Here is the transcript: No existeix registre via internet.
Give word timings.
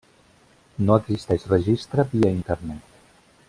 No 0.87 0.95
existeix 1.01 1.45
registre 1.53 2.07
via 2.15 2.35
internet. 2.41 3.01